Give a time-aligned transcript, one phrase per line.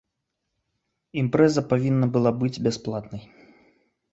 [1.21, 3.23] Імпрэза павінна была быць бясплатнай.